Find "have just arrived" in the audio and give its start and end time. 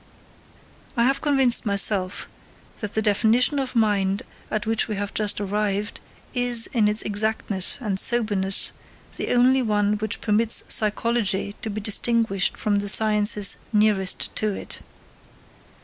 4.95-5.99